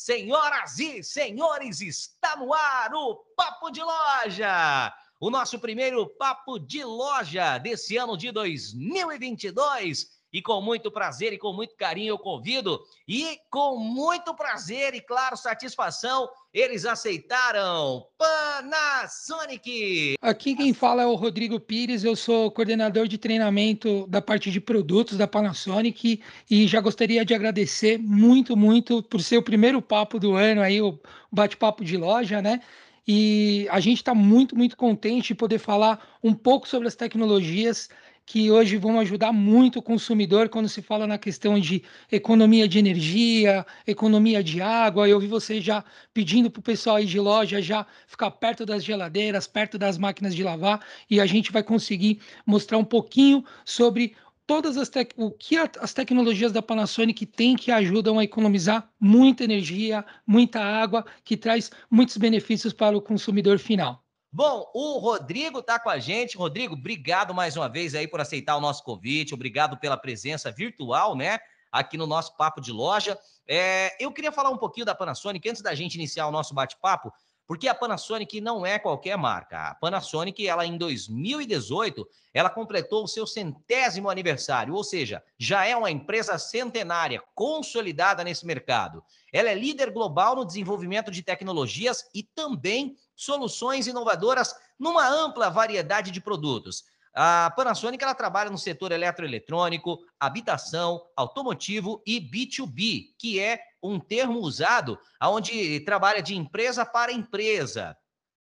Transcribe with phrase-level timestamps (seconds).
[0.00, 4.90] Senhoras e senhores, está no ar o Papo de Loja.
[5.20, 11.38] O nosso primeiro Papo de Loja desse ano de 2022 e com muito prazer e
[11.38, 20.16] com muito carinho eu convido e com muito prazer e claro satisfação eles aceitaram Panasonic.
[20.20, 24.60] Aqui quem fala é o Rodrigo Pires, eu sou coordenador de treinamento da parte de
[24.60, 30.18] produtos da Panasonic e já gostaria de agradecer muito, muito por ser o primeiro papo
[30.18, 30.98] do ano aí, o
[31.30, 32.60] bate-papo de loja, né?
[33.06, 37.88] E a gente está muito, muito contente de poder falar um pouco sobre as tecnologias
[38.30, 42.78] que hoje vão ajudar muito o consumidor quando se fala na questão de economia de
[42.78, 45.08] energia, economia de água.
[45.08, 45.84] Eu vi você já
[46.14, 50.32] pedindo para o pessoal aí de loja já ficar perto das geladeiras, perto das máquinas
[50.32, 50.80] de lavar,
[51.10, 54.14] e a gente vai conseguir mostrar um pouquinho sobre
[54.46, 55.12] todas as tec...
[55.16, 61.04] o que as tecnologias da Panasonic têm que ajudam a economizar muita energia, muita água,
[61.24, 64.04] que traz muitos benefícios para o consumidor final.
[64.32, 66.36] Bom, o Rodrigo está com a gente.
[66.36, 69.34] Rodrigo, obrigado mais uma vez aí por aceitar o nosso convite.
[69.34, 71.40] Obrigado pela presença virtual, né?
[71.72, 73.18] Aqui no nosso papo de loja.
[73.46, 77.12] É, eu queria falar um pouquinho da Panasonic antes da gente iniciar o nosso bate-papo,
[77.50, 79.70] porque a Panasonic não é qualquer marca.
[79.70, 85.76] A Panasonic, ela em 2018, ela completou o seu centésimo aniversário, ou seja, já é
[85.76, 89.02] uma empresa centenária, consolidada nesse mercado.
[89.32, 96.12] Ela é líder global no desenvolvimento de tecnologias e também soluções inovadoras numa ampla variedade
[96.12, 96.84] de produtos.
[97.12, 104.38] A Panasonic ela trabalha no setor eletroeletrônico, habitação, automotivo e B2B, que é um termo
[104.38, 107.96] usado onde trabalha de empresa para empresa.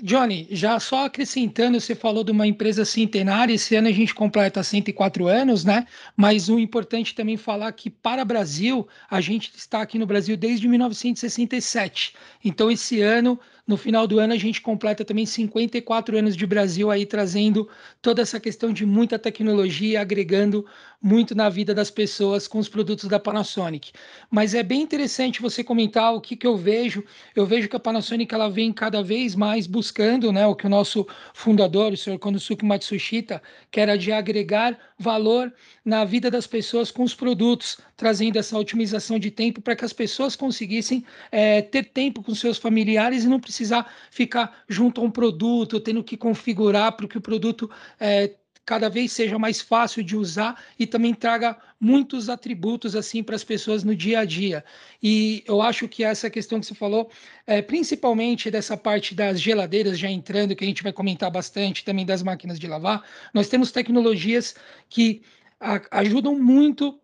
[0.04, 4.60] Johnny, já só acrescentando, você falou de uma empresa centenária, esse ano a gente completa
[4.60, 5.86] 104 anos, né?
[6.16, 10.36] Mas o importante também falar que para o Brasil, a gente está aqui no Brasil
[10.36, 12.14] desde 1967.
[12.44, 16.90] Então, esse ano no final do ano, a gente completa também 54 anos de Brasil
[16.90, 17.68] aí, trazendo
[18.00, 20.66] toda essa questão de muita tecnologia, agregando
[21.00, 23.92] muito na vida das pessoas com os produtos da Panasonic.
[24.30, 27.04] Mas é bem interessante você comentar o que, que eu vejo.
[27.36, 30.70] Eu vejo que a Panasonic ela vem cada vez mais buscando né, o que o
[30.70, 33.40] nosso fundador, o senhor Konosuke Matsushita,
[33.70, 35.52] que era de agregar valor
[35.84, 39.92] na vida das pessoas com os produtos, trazendo essa otimização de tempo para que as
[39.92, 45.10] pessoas conseguissem é, ter tempo com seus familiares e não precisar ficar junto a um
[45.10, 47.70] produto, tendo que configurar para que o produto
[48.00, 53.34] é, cada vez seja mais fácil de usar e também traga muitos atributos assim para
[53.34, 54.64] as pessoas no dia a dia.
[55.02, 57.10] E eu acho que essa questão que você falou,
[57.46, 62.06] é, principalmente dessa parte das geladeiras já entrando, que a gente vai comentar bastante, também
[62.06, 64.54] das máquinas de lavar, nós temos tecnologias
[64.88, 65.22] que
[65.60, 67.00] a, ajudam muito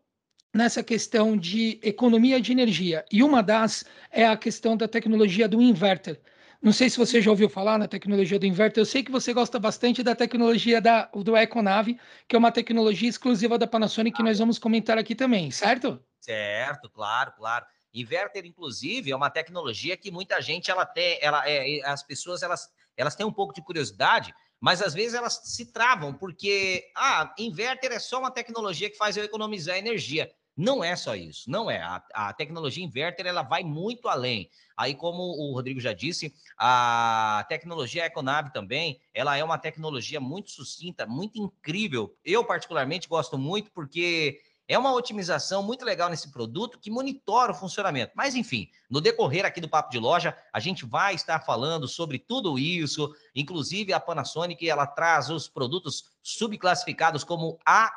[0.55, 3.05] nessa questão de economia de energia.
[3.13, 6.21] E uma das é a questão da tecnologia do inverter.
[6.61, 8.81] Não sei se você já ouviu falar na tecnologia do inverter.
[8.81, 13.09] Eu sei que você gosta bastante da tecnologia da, do Econave, que é uma tecnologia
[13.09, 16.03] exclusiva da Panasonic que nós vamos comentar aqui também, certo?
[16.21, 17.65] Certo, claro, claro.
[17.95, 22.69] Inverter, inclusive, é uma tecnologia que muita gente ela tem, ela é, as pessoas elas,
[22.97, 27.93] elas têm um pouco de curiosidade, mas às vezes elas se travam porque ah, inverter
[27.93, 30.31] é só uma tecnologia que faz eu economizar energia.
[30.59, 31.81] Não é só isso, não é.
[31.81, 34.51] A, a, tecnologia inverter ela vai muito além.
[34.77, 40.51] Aí, como o Rodrigo já disse, a tecnologia Econave também, ela é uma tecnologia muito
[40.51, 42.13] sucinta, muito incrível.
[42.25, 47.55] Eu particularmente gosto muito porque é uma otimização muito legal nesse produto que monitora o
[47.55, 48.13] funcionamento.
[48.17, 52.19] Mas, enfim, no decorrer aqui do Papo de Loja, a gente vai estar falando sobre
[52.19, 53.15] tudo isso.
[53.33, 57.93] Inclusive, a Panasonic ela traz os produtos subclassificados como A.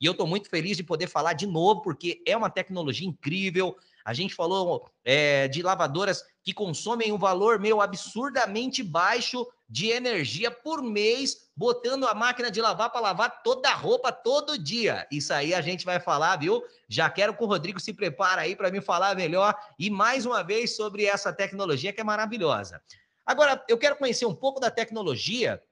[0.00, 3.76] E eu estou muito feliz de poder falar de novo, porque é uma tecnologia incrível.
[4.04, 10.50] A gente falou é, de lavadoras que consomem um valor meu absurdamente baixo de energia
[10.50, 15.06] por mês, botando a máquina de lavar para lavar toda a roupa todo dia.
[15.12, 16.62] Isso aí a gente vai falar, viu?
[16.88, 20.42] Já quero que o Rodrigo se prepare aí para me falar melhor e mais uma
[20.42, 22.82] vez sobre essa tecnologia que é maravilhosa.
[23.24, 25.62] Agora, eu quero conhecer um pouco da tecnologia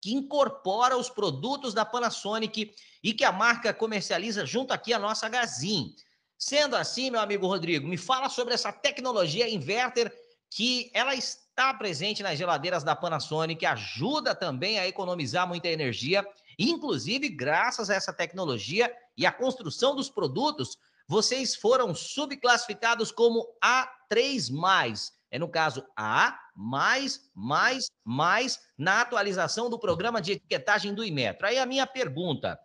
[0.00, 5.28] que incorpora os produtos da Panasonic e que a marca comercializa junto aqui a nossa
[5.28, 5.94] Gazin.
[6.36, 10.12] Sendo assim, meu amigo Rodrigo, me fala sobre essa tecnologia inverter
[10.50, 16.26] que ela está presente nas geladeiras da Panasonic, ajuda também a economizar muita energia,
[16.58, 25.10] inclusive graças a essa tecnologia e a construção dos produtos, vocês foram subclassificados como A3+.
[25.30, 31.46] É no caso A, mais, mais, mais, na atualização do programa de etiquetagem do Imetro.
[31.46, 32.58] Aí a minha pergunta,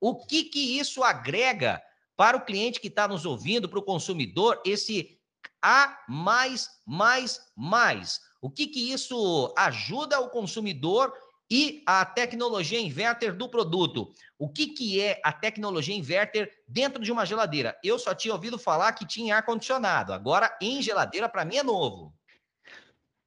[0.00, 1.82] o que que isso agrega
[2.16, 5.18] para o cliente que está nos ouvindo, para o consumidor, esse
[5.60, 8.20] A mais, mais, mais.
[8.40, 11.12] O que, que isso ajuda o consumidor
[11.50, 14.12] e a tecnologia inverter do produto?
[14.38, 17.76] O que, que é a tecnologia inverter dentro de uma geladeira?
[17.82, 20.12] Eu só tinha ouvido falar que tinha ar-condicionado.
[20.12, 22.12] Agora, em geladeira, para mim é novo.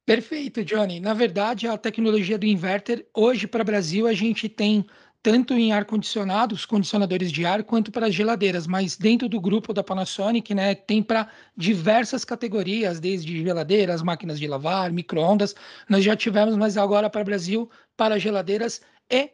[0.05, 0.99] Perfeito, Johnny.
[0.99, 4.85] Na verdade, a tecnologia do inverter, hoje para o Brasil, a gente tem
[5.21, 9.73] tanto em ar-condicionado, os condicionadores de ar, quanto para as geladeiras, mas dentro do grupo
[9.73, 15.55] da Panasonic, né, tem para diversas categorias, desde geladeiras, máquinas de lavar, micro-ondas,
[15.89, 19.29] nós já tivemos, mas agora para o Brasil, para geladeiras e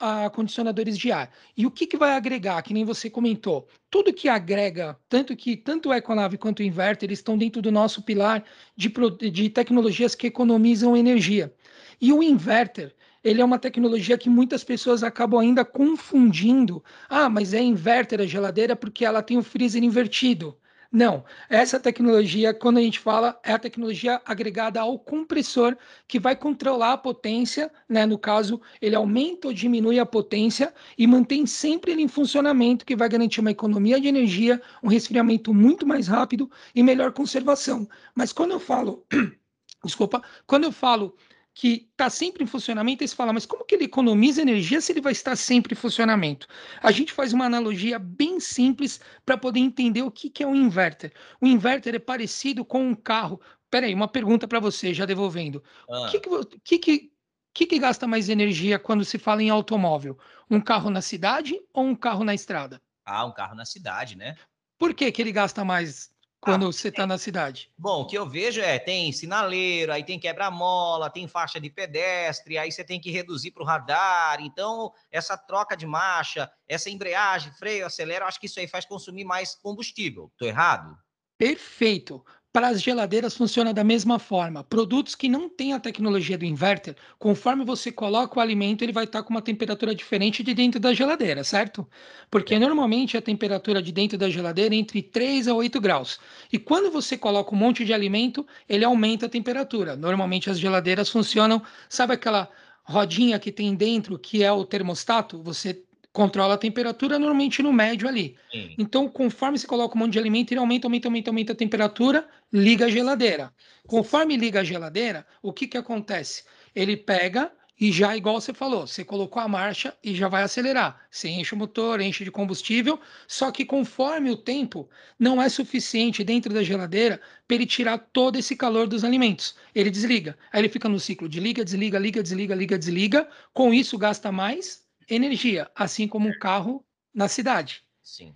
[0.00, 1.30] a condicionadores de ar.
[1.54, 3.68] E o que, que vai agregar, que nem você comentou?
[3.90, 8.02] Tudo que agrega, tanto que tanto o Econave quanto o Inverter, estão dentro do nosso
[8.02, 8.42] pilar
[8.74, 8.90] de,
[9.30, 11.54] de tecnologias que economizam energia.
[12.00, 16.82] E o inverter, ele é uma tecnologia que muitas pessoas acabam ainda confundindo.
[17.08, 20.56] Ah, mas é inverter a geladeira porque ela tem o freezer invertido.
[20.92, 25.76] Não, essa tecnologia, quando a gente fala, é a tecnologia agregada ao compressor
[26.08, 28.04] que vai controlar a potência, né?
[28.04, 32.96] No caso, ele aumenta ou diminui a potência e mantém sempre ele em funcionamento, que
[32.96, 37.88] vai garantir uma economia de energia, um resfriamento muito mais rápido e melhor conservação.
[38.12, 39.06] Mas quando eu falo,
[39.84, 41.14] desculpa, quando eu falo
[41.54, 44.92] que está sempre em funcionamento, aí você fala, mas como que ele economiza energia se
[44.92, 46.46] ele vai estar sempre em funcionamento?
[46.82, 50.54] A gente faz uma analogia bem simples para poder entender o que, que é um
[50.54, 51.12] inverter.
[51.40, 53.40] O inverter é parecido com um carro.
[53.70, 55.62] Peraí, uma pergunta para você, já devolvendo.
[55.88, 56.08] O ah.
[56.10, 57.12] que, que, que,
[57.52, 60.18] que, que gasta mais energia quando se fala em automóvel?
[60.50, 62.80] Um carro na cidade ou um carro na estrada?
[63.04, 64.36] Ah, um carro na cidade, né?
[64.78, 67.70] Por que, que ele gasta mais quando ah, você está na cidade?
[67.76, 72.56] Bom, o que eu vejo é, tem sinaleiro, aí tem quebra-mola, tem faixa de pedestre,
[72.56, 74.40] aí você tem que reduzir para o radar.
[74.40, 79.24] Então, essa troca de marcha, essa embreagem, freio, acelera, acho que isso aí faz consumir
[79.24, 80.30] mais combustível.
[80.32, 80.96] Estou errado?
[81.36, 82.24] Perfeito.
[82.52, 84.64] Para as geladeiras funciona da mesma forma.
[84.64, 89.04] Produtos que não têm a tecnologia do inverter, conforme você coloca o alimento, ele vai
[89.04, 91.88] estar com uma temperatura diferente de dentro da geladeira, certo?
[92.28, 96.18] Porque normalmente a temperatura de dentro da geladeira é entre 3 a 8 graus.
[96.52, 99.94] E quando você coloca um monte de alimento, ele aumenta a temperatura.
[99.94, 102.50] Normalmente as geladeiras funcionam, sabe aquela
[102.82, 105.40] rodinha que tem dentro, que é o termostato?
[105.44, 108.36] Você controla a temperatura normalmente no médio ali.
[108.50, 108.74] Sim.
[108.78, 112.28] Então, conforme você coloca um monte de alimento, ele aumenta, aumenta, aumenta, aumenta a temperatura,
[112.52, 113.52] liga a geladeira.
[113.86, 116.44] Conforme liga a geladeira, o que que acontece?
[116.74, 121.00] Ele pega e já, igual você falou, você colocou a marcha e já vai acelerar.
[121.10, 126.22] Você enche o motor, enche de combustível, só que conforme o tempo, não é suficiente
[126.22, 127.18] dentro da geladeira
[127.48, 129.54] para ele tirar todo esse calor dos alimentos.
[129.74, 130.36] Ele desliga.
[130.52, 133.28] Aí ele fica no ciclo de liga, desliga, liga, desliga, liga, desliga.
[133.54, 137.82] Com isso, gasta mais energia, assim como um carro na cidade.
[138.02, 138.28] Sim.
[138.28, 138.34] Uhum.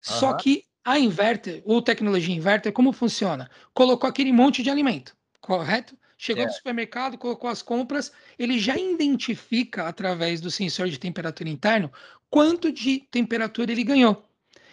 [0.00, 3.50] Só que a inverter, ou tecnologia inverter, como funciona?
[3.72, 5.96] Colocou aquele monte de alimento, correto?
[6.16, 6.46] Chegou é.
[6.46, 11.90] no supermercado, colocou as compras, ele já identifica através do sensor de temperatura interno
[12.30, 14.28] quanto de temperatura ele ganhou.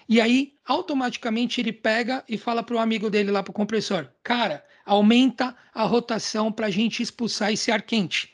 [0.07, 4.09] E aí, automaticamente, ele pega e fala para o amigo dele lá para o compressor:
[4.23, 8.30] Cara, aumenta a rotação para a gente expulsar esse ar quente.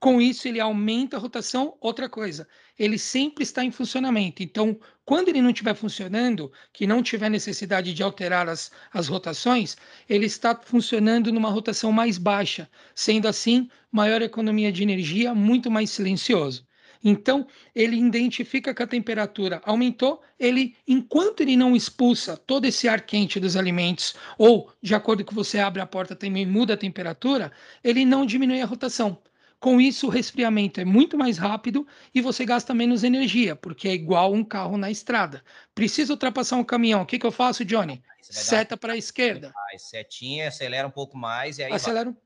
[0.00, 1.76] Com isso, ele aumenta a rotação.
[1.78, 4.42] Outra coisa, ele sempre está em funcionamento.
[4.42, 9.76] Então, quando ele não estiver funcionando, que não tiver necessidade de alterar as, as rotações,
[10.08, 15.90] ele está funcionando numa rotação mais baixa, sendo assim, maior economia de energia, muito mais
[15.90, 16.66] silencioso.
[17.04, 23.02] Então, ele identifica que a temperatura aumentou, ele, enquanto ele não expulsa todo esse ar
[23.02, 27.52] quente dos alimentos, ou de acordo com você abre a porta também muda a temperatura,
[27.84, 29.18] ele não diminui a rotação.
[29.60, 33.92] Com isso, o resfriamento é muito mais rápido e você gasta menos energia, porque é
[33.92, 35.44] igual um carro na estrada.
[35.74, 38.02] Precisa ultrapassar um caminhão, o que, que eu faço, Johnny?
[38.22, 39.52] Seta para a esquerda.
[39.76, 41.72] Setinha, acelera um pouco mais e aí.
[41.72, 42.20] Acelera, vai.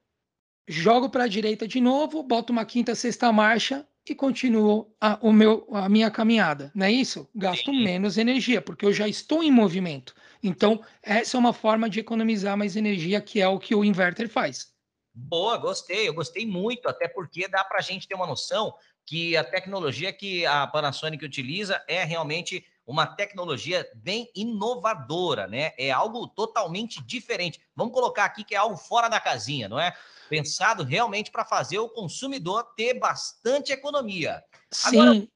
[0.68, 5.32] jogo para a direita de novo, boto uma quinta, sexta marcha e continuo a, o
[5.32, 7.28] meu, a minha caminhada, não é isso?
[7.34, 7.82] Gasto Sim.
[7.82, 10.14] menos energia, porque eu já estou em movimento.
[10.40, 14.28] Então, essa é uma forma de economizar mais energia, que é o que o inverter
[14.28, 14.73] faz.
[15.14, 18.74] Boa, gostei, eu gostei muito, até porque dá para a gente ter uma noção
[19.06, 25.72] que a tecnologia que a Panasonic utiliza é realmente uma tecnologia bem inovadora, né?
[25.78, 27.60] É algo totalmente diferente.
[27.74, 29.94] Vamos colocar aqui que é algo fora da casinha, não é?
[30.28, 34.42] pensado realmente para fazer o consumidor ter bastante economia.
[34.70, 35.00] Sim.
[35.00, 35.28] Agora,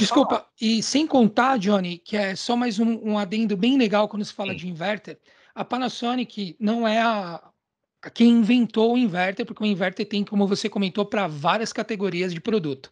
[0.00, 0.48] Desculpa, falar.
[0.60, 4.32] e sem contar, Johnny, que é só mais um, um adendo bem legal quando se
[4.32, 4.58] fala Sim.
[4.58, 5.18] de inverter,
[5.54, 7.40] a Panasonic não é a,
[8.10, 12.40] quem inventou o inverter, porque o inverter tem, como você comentou, para várias categorias de
[12.40, 12.90] produto.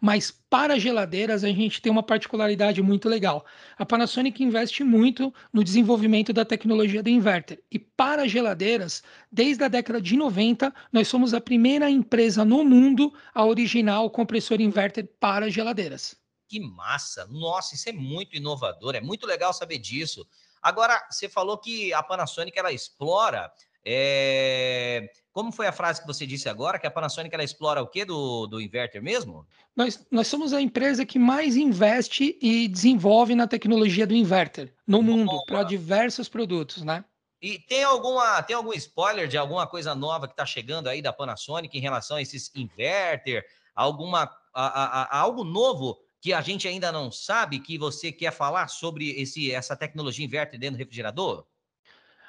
[0.00, 3.46] Mas para geladeiras, a gente tem uma particularidade muito legal.
[3.78, 7.62] A Panasonic investe muito no desenvolvimento da tecnologia do inverter.
[7.70, 13.14] E para geladeiras, desde a década de 90, nós somos a primeira empresa no mundo
[13.32, 16.16] a originar o compressor inverter para geladeiras.
[16.48, 17.24] Que massa!
[17.30, 20.26] Nossa, isso é muito inovador, é muito legal saber disso.
[20.60, 23.52] Agora, você falou que a Panasonic ela explora
[23.84, 25.10] é...
[25.32, 28.04] Como foi a frase que você disse agora, que a Panasonic ela explora o que
[28.04, 29.46] do, do inverter mesmo?
[29.74, 35.02] Nós, nós somos a empresa que mais investe e desenvolve na tecnologia do inverter no
[35.02, 37.02] mundo, para diversos produtos, né?
[37.40, 41.12] E tem alguma tem algum spoiler de alguma coisa nova que está chegando aí da
[41.12, 43.44] Panasonic em relação a esses inverter?
[43.74, 48.32] Alguma a, a, a, algo novo que a gente ainda não sabe que você quer
[48.32, 51.44] falar sobre esse essa tecnologia inverter dentro do refrigerador?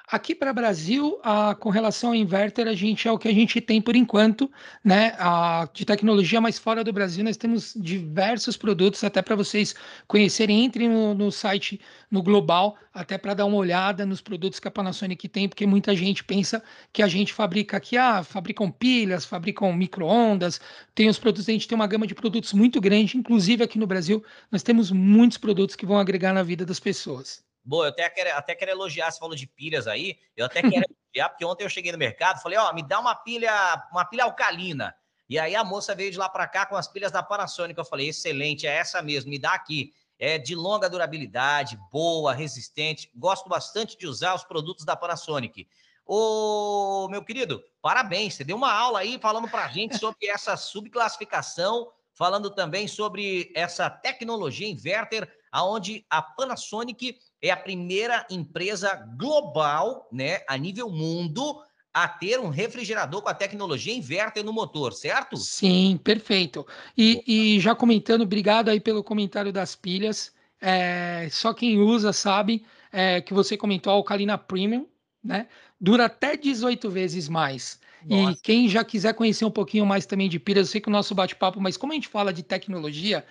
[0.06, 3.58] Aqui para Brasil, a, com relação ao inverter, a gente é o que a gente
[3.58, 4.50] tem por enquanto,
[4.84, 5.14] né?
[5.18, 9.74] A, de tecnologia, mas fora do Brasil nós temos diversos produtos, até para vocês
[10.06, 11.80] conhecerem, entrem no, no site
[12.10, 15.96] no Global, até para dar uma olhada nos produtos que a Panasonic tem, porque muita
[15.96, 20.60] gente pensa que a gente fabrica aqui, ah, fabricam pilhas, fabricam micro-ondas,
[20.94, 23.86] tem os produtos, a gente tem uma gama de produtos muito grande, inclusive aqui no
[23.86, 27.42] Brasil, nós temos muitos produtos que vão agregar na vida das pessoas.
[27.64, 30.84] Boa, eu até quero, até quero elogiar, você falou de pilhas aí, eu até quero
[31.14, 34.24] elogiar, porque ontem eu cheguei no mercado, falei, ó, me dá uma pilha, uma pilha
[34.24, 34.94] alcalina.
[35.28, 37.84] E aí a moça veio de lá para cá com as pilhas da Panasonic, eu
[37.84, 39.92] falei, excelente, é essa mesmo, me dá aqui.
[40.18, 45.66] É de longa durabilidade, boa, resistente, gosto bastante de usar os produtos da Panasonic.
[46.06, 50.56] Ô, meu querido, parabéns, você deu uma aula aí falando para a gente sobre essa
[50.56, 60.08] subclassificação, falando também sobre essa tecnologia inverter, aonde a Panasonic é a primeira empresa global,
[60.10, 61.60] né, a nível mundo,
[61.92, 65.36] a ter um refrigerador com a tecnologia inverter no motor, certo?
[65.36, 66.66] Sim, perfeito.
[66.96, 70.32] E, e já comentando, obrigado aí pelo comentário das pilhas.
[70.58, 74.86] É, só quem usa sabe é, que você comentou a Alcalina Premium,
[75.22, 75.46] né?
[75.78, 77.78] Dura até 18 vezes mais.
[78.06, 78.32] Nossa.
[78.32, 80.92] E quem já quiser conhecer um pouquinho mais também de pilhas, eu sei que o
[80.92, 83.24] nosso bate-papo, mas como a gente fala de tecnologia,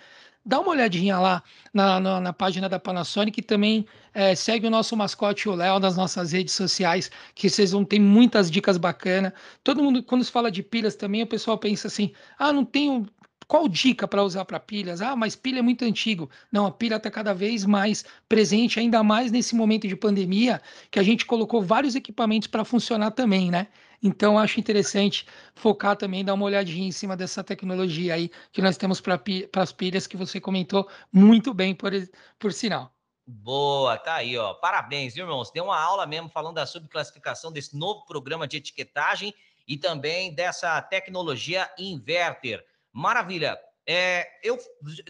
[0.44, 4.70] dá uma olhadinha lá na, na, na página da Panasonic e também é, segue o
[4.70, 9.32] nosso mascote, o Léo, nas nossas redes sociais, que vocês vão ter muitas dicas bacanas.
[9.62, 13.06] Todo mundo, quando se fala de pilhas também, o pessoal pensa assim: ah, não tenho.
[13.46, 15.02] Qual dica para usar para pilhas?
[15.02, 16.30] Ah, mas pilha é muito antigo.
[16.50, 20.98] Não, a pilha está cada vez mais presente, ainda mais nesse momento de pandemia, que
[20.98, 23.66] a gente colocou vários equipamentos para funcionar também, né?
[24.06, 28.76] Então, acho interessante focar também, dar uma olhadinha em cima dessa tecnologia aí que nós
[28.76, 29.18] temos para
[29.56, 31.90] as pilhas, que você comentou muito bem, por,
[32.38, 32.92] por sinal.
[33.26, 34.52] Boa, tá aí, ó.
[34.52, 35.50] Parabéns, viu, irmãos?
[35.50, 39.34] Deu uma aula mesmo falando da subclassificação desse novo programa de etiquetagem
[39.66, 42.62] e também dessa tecnologia inverter.
[42.92, 43.58] Maravilha.
[43.86, 44.58] É, eu,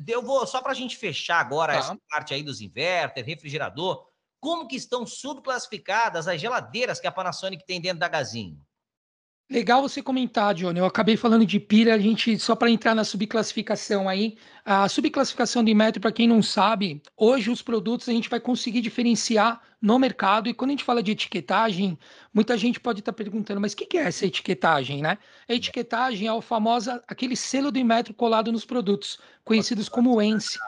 [0.07, 1.79] eu vou, só para a gente fechar agora tá.
[1.81, 4.07] essa parte aí dos inverter, refrigerador,
[4.39, 8.64] como que estão subclassificadas as geladeiras que a Panasonic tem dentro da Gazinho?
[9.51, 10.79] Legal você comentar, Johnny.
[10.79, 14.39] Eu acabei falando de pilha, a gente só para entrar na subclassificação aí.
[14.65, 18.81] A subclassificação de metro, para quem não sabe, hoje os produtos a gente vai conseguir
[18.81, 20.49] diferenciar no mercado.
[20.49, 21.99] E quando a gente fala de etiquetagem,
[22.33, 25.19] muita gente pode estar tá perguntando, mas o que, que é essa etiquetagem, né?
[25.47, 30.59] A etiquetagem é o famoso aquele selo do metro colado nos produtos, conhecidos como ENSE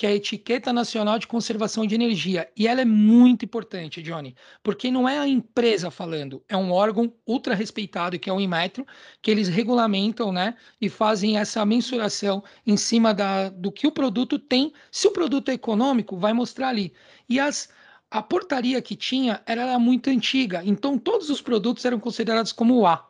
[0.00, 2.50] que é a Etiqueta Nacional de Conservação de Energia.
[2.56, 7.12] E ela é muito importante, Johnny, porque não é a empresa falando, é um órgão
[7.26, 8.86] ultra respeitado, que é o Inmetro,
[9.20, 14.38] que eles regulamentam né, e fazem essa mensuração em cima da, do que o produto
[14.38, 14.72] tem.
[14.90, 16.94] Se o produto é econômico, vai mostrar ali.
[17.28, 17.68] E as
[18.10, 23.06] a portaria que tinha era muito antiga, então todos os produtos eram considerados como A.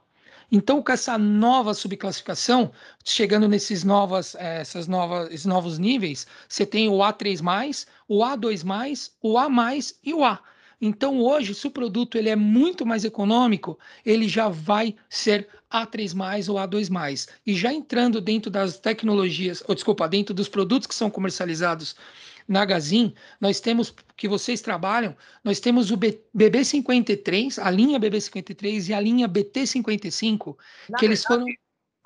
[0.53, 2.73] Então, com essa nova subclassificação,
[3.05, 9.11] chegando nesses novas, eh, essas novas, esses novos níveis, você tem o A3+, o A2+,
[9.23, 9.49] o A+,
[10.03, 10.43] e o A.
[10.81, 16.49] Então, hoje, se o produto ele é muito mais econômico, ele já vai ser A3+,
[16.49, 17.29] ou A2+.
[17.47, 21.95] E já entrando dentro das tecnologias, ou desculpa, dentro dos produtos que são comercializados
[22.47, 28.95] na Gazin, nós temos, que vocês trabalham, nós temos o BB53, a linha BB53 e
[28.95, 30.57] a linha BT55,
[30.89, 31.45] na que verdade, eles foram...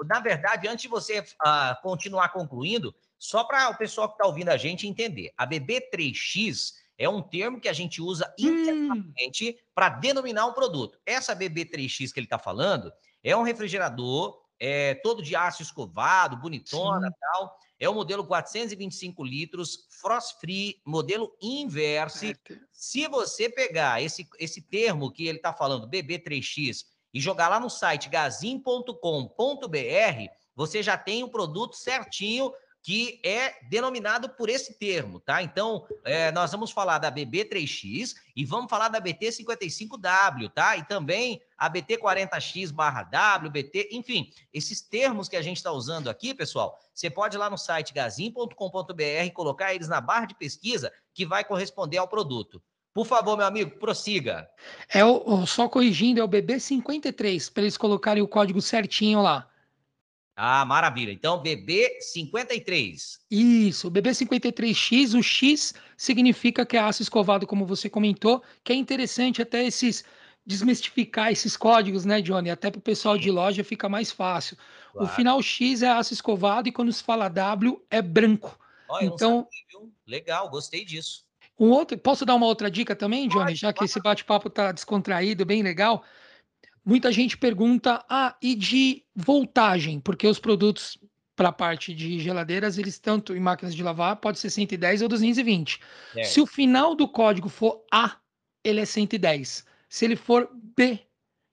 [0.06, 4.48] Na verdade, antes de você uh, continuar concluindo, só para o pessoal que está ouvindo
[4.48, 8.46] a gente entender, a BB3X é um termo que a gente usa hum.
[8.46, 9.64] internamente hum.
[9.74, 10.98] para denominar um produto.
[11.06, 17.08] Essa BB3X que ele está falando é um refrigerador é, todo de aço escovado, bonitona
[17.08, 17.58] e tal.
[17.78, 22.36] É o modelo 425 litros, frost free, modelo inverse.
[22.72, 27.70] Se você pegar esse, esse termo que ele está falando, BB3X, e jogar lá no
[27.70, 28.94] site gazin.com.br,
[30.56, 32.52] você já tem o produto certinho
[32.84, 35.42] que é denominado por esse termo, tá?
[35.42, 40.76] Então, é, nós vamos falar da BB3X e vamos falar da BT55W, tá?
[40.76, 46.78] E também a BT40X/W, BT, enfim, esses termos que a gente está usando aqui, pessoal,
[46.92, 48.54] você pode ir lá no site gazin.com.br
[49.32, 52.62] colocar eles na barra de pesquisa que vai corresponder ao produto.
[52.92, 54.46] Por favor, meu amigo, prossiga.
[54.90, 59.48] É o, só corrigindo, é o BB53, para eles colocarem o código certinho lá.
[60.36, 61.12] Ah, maravilha.
[61.12, 63.18] Então, BB53.
[63.30, 69.40] Isso, BB53X, o X significa que é aço escovado, como você comentou, que é interessante
[69.40, 70.04] até esses
[70.46, 72.50] desmistificar esses códigos, né, Johnny?
[72.50, 74.58] Até para o pessoal de loja fica mais fácil.
[74.92, 75.06] Claro.
[75.06, 78.58] O final X é aço escovado e quando se fala W é branco.
[78.88, 81.24] Oh, então, sabia, legal, gostei disso.
[81.58, 83.46] Um outro, posso dar uma outra dica também, Johnny?
[83.46, 83.90] Pode, Já que pode.
[83.90, 86.04] esse bate-papo está descontraído, bem legal.
[86.84, 90.00] Muita gente pergunta, ah, e de voltagem?
[90.00, 90.98] Porque os produtos
[91.36, 95.08] para a parte de geladeiras, eles tanto em máquinas de lavar, pode ser 110 ou
[95.08, 95.80] 220.
[96.16, 96.24] É.
[96.24, 98.16] Se o final do código for A,
[98.62, 99.64] ele é 110.
[99.88, 101.00] Se ele for B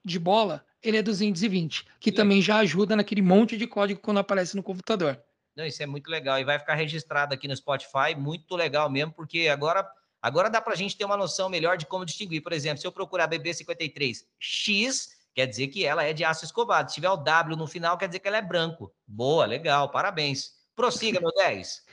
[0.04, 2.14] de bola, ele é 220, que é.
[2.14, 5.22] também já ajuda naquele monte de código quando aparece no computador.
[5.56, 9.12] Não, isso é muito legal e vai ficar registrado aqui no Spotify, muito legal mesmo,
[9.12, 9.88] porque agora
[10.22, 12.42] agora dá para a gente ter uma noção melhor de como distinguir.
[12.42, 16.90] Por exemplo, se eu procurar BB53X, quer dizer que ela é de aço escovado.
[16.90, 18.94] Se tiver o W no final, quer dizer que ela é branco.
[19.08, 20.52] Boa, legal, parabéns.
[20.76, 21.84] Prossiga, meu 10.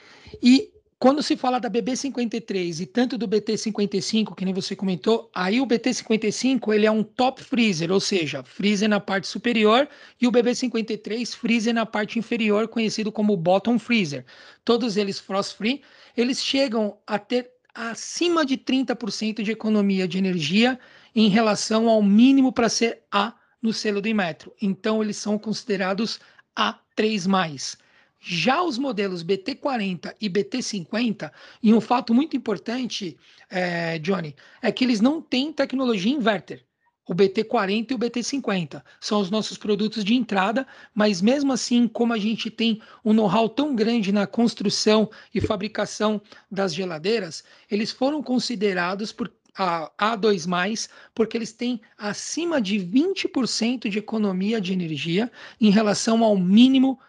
[0.43, 5.61] E quando se fala da BB53 e tanto do BT55, que nem você comentou, aí
[5.61, 9.89] o BT55 ele é um top freezer, ou seja, freezer na parte superior,
[10.21, 14.27] e o BB53 freezer na parte inferior, conhecido como bottom freezer.
[14.65, 15.83] Todos eles frost free,
[16.17, 20.81] eles chegam a ter acima de 30% de economia de energia
[21.19, 24.55] em relação ao mínimo para ser A no selo do Inmetro.
[24.63, 26.21] Então, eles são considerados
[26.57, 27.77] A3+.
[28.21, 33.19] Já os modelos BT40 e BT50, e um fato muito importante,
[33.51, 36.65] é, Johnny, é que eles não têm tecnologia inverter.
[37.09, 42.13] O BT40 e o BT50 são os nossos produtos de entrada, mas mesmo assim, como
[42.13, 48.23] a gente tem um know-how tão grande na construção e fabricação das geladeiras, eles foram
[48.23, 55.71] considerados por a A2+, porque eles têm acima de 20% de economia de energia em
[55.71, 57.01] relação ao mínimo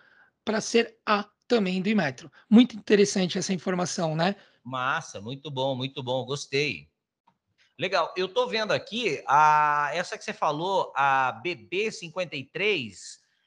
[0.43, 2.31] para ser A também do Imetro.
[2.49, 4.35] Muito interessante essa informação, né?
[4.63, 6.87] Massa, muito bom, muito bom, gostei.
[7.77, 12.93] Legal, eu tô vendo aqui a essa que você falou, a BB53,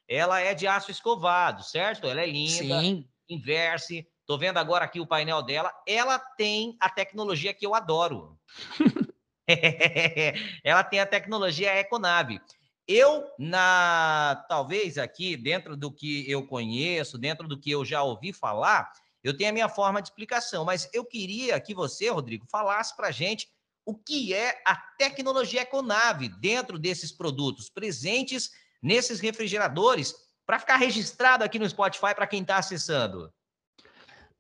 [0.08, 2.06] ela é de aço escovado, certo?
[2.06, 3.06] Ela é linda, Sim.
[3.28, 4.06] inverse.
[4.32, 5.70] Tô vendo agora aqui o painel dela.
[5.86, 8.40] Ela tem a tecnologia que eu adoro.
[10.64, 12.40] ela tem a tecnologia Econave.
[12.88, 18.32] Eu, na talvez aqui, dentro do que eu conheço, dentro do que eu já ouvi
[18.32, 18.90] falar,
[19.22, 23.08] eu tenho a minha forma de explicação, mas eu queria que você, Rodrigo, falasse para
[23.08, 23.50] a gente
[23.84, 28.50] o que é a tecnologia Econave dentro desses produtos presentes
[28.82, 30.14] nesses refrigeradores,
[30.46, 33.30] para ficar registrado aqui no Spotify para quem está acessando.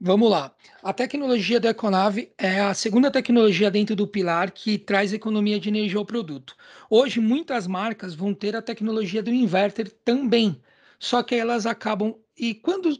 [0.04, 0.52] Vamos lá.
[0.82, 5.68] A tecnologia da Econave é a segunda tecnologia dentro do pilar que traz economia de
[5.68, 6.56] energia ao produto.
[6.90, 10.60] Hoje, muitas marcas vão ter a tecnologia do inverter também,
[10.98, 12.16] só que elas acabam.
[12.36, 12.98] E quando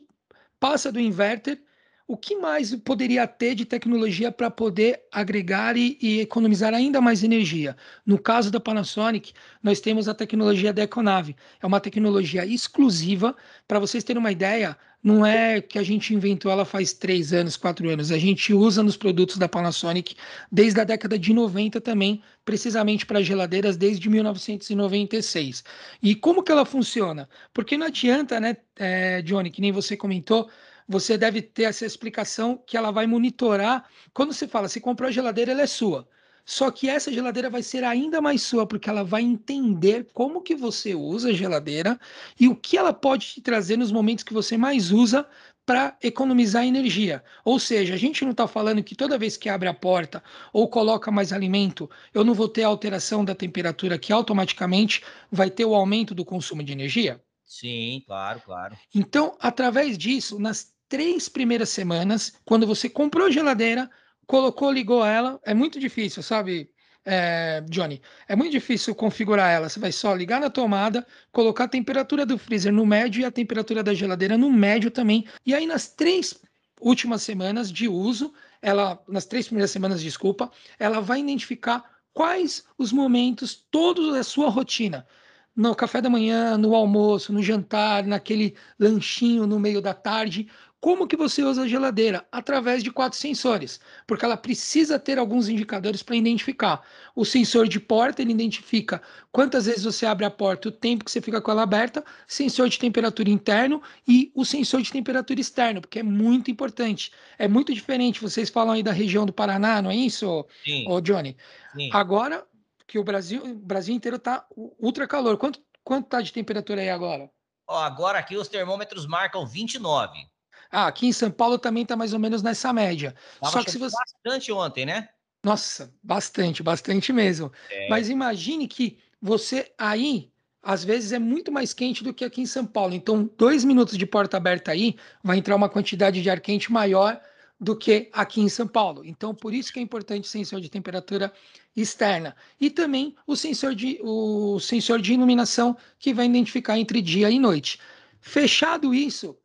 [0.60, 1.60] passa do inverter,
[2.06, 7.22] o que mais poderia ter de tecnologia para poder agregar e, e, economizar ainda mais
[7.22, 7.76] energia?
[8.04, 11.36] No caso da Panasonic, nós temos a tecnologia da Econave.
[11.60, 13.34] É uma tecnologia exclusiva.
[13.66, 17.56] Para vocês terem uma ideia, não é que a gente inventou ela faz três anos,
[17.56, 18.12] quatro anos.
[18.12, 20.14] A gente usa nos produtos da Panasonic
[20.50, 25.64] desde a década de 90 também, precisamente para geladeiras desde 1996.
[26.00, 27.28] E como que ela funciona?
[27.52, 30.48] Porque não adianta, né, é, Johnny, que nem você comentou,
[30.88, 33.88] você deve ter essa explicação que ela vai monitorar.
[34.12, 36.08] Quando você fala, se comprou a geladeira, ela é sua.
[36.44, 40.56] Só que essa geladeira vai ser ainda mais sua, porque ela vai entender como que
[40.56, 41.98] você usa a geladeira
[42.38, 45.26] e o que ela pode te trazer nos momentos que você mais usa
[45.64, 47.22] para economizar energia.
[47.44, 50.68] Ou seja, a gente não está falando que toda vez que abre a porta ou
[50.68, 55.74] coloca mais alimento, eu não vou ter alteração da temperatura que automaticamente vai ter o
[55.74, 57.20] aumento do consumo de energia?
[57.52, 58.78] Sim, claro, claro.
[58.94, 63.90] Então, através disso, nas três primeiras semanas, quando você comprou a geladeira,
[64.26, 66.70] colocou, ligou ela, é muito difícil, sabe,
[67.04, 68.00] é, Johnny?
[68.26, 69.68] É muito difícil configurar ela.
[69.68, 73.30] Você vai só ligar na tomada, colocar a temperatura do freezer no médio e a
[73.30, 75.26] temperatura da geladeira no médio também.
[75.44, 76.40] E aí, nas três
[76.80, 81.84] últimas semanas de uso, ela, nas três primeiras semanas, desculpa, ela vai identificar
[82.14, 85.06] quais os momentos todos da sua rotina
[85.54, 90.48] no café da manhã, no almoço, no jantar, naquele lanchinho no meio da tarde.
[90.82, 92.26] Como que você usa a geladeira?
[92.32, 96.82] Através de quatro sensores, porque ela precisa ter alguns indicadores para identificar.
[97.14, 101.12] O sensor de porta, ele identifica quantas vezes você abre a porta, o tempo que
[101.12, 105.80] você fica com ela aberta, sensor de temperatura interno e o sensor de temperatura externo,
[105.80, 107.12] porque é muito importante.
[107.38, 110.84] É muito diferente, vocês falam aí da região do Paraná, não é isso, Sim.
[110.88, 111.36] Ô, Johnny?
[111.76, 111.90] Sim.
[111.92, 112.44] Agora,
[112.92, 114.44] que o Brasil, o Brasil inteiro está
[114.78, 115.38] ultra calor.
[115.38, 117.30] Quanto quanto tá de temperatura aí agora?
[117.66, 120.28] Ó, agora aqui os termômetros marcam 29.
[120.70, 123.14] Ah, aqui em São Paulo também está mais ou menos nessa média.
[123.40, 125.08] Tava Só que se você bastante ontem, né?
[125.42, 127.50] Nossa, bastante, bastante mesmo.
[127.70, 127.88] É.
[127.88, 130.30] Mas imagine que você aí
[130.62, 132.92] às vezes é muito mais quente do que aqui em São Paulo.
[132.92, 137.18] Então, dois minutos de porta aberta aí vai entrar uma quantidade de ar quente maior
[137.62, 139.04] do que aqui em São Paulo.
[139.04, 141.32] Então, por isso que é importante o sensor de temperatura
[141.76, 142.34] externa.
[142.60, 147.38] E também o sensor de, o sensor de iluminação, que vai identificar entre dia e
[147.38, 147.78] noite.
[148.20, 149.38] Fechado isso,